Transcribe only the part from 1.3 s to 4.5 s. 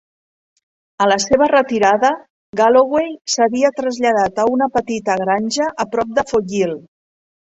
retirada, Galloway s'havia traslladat a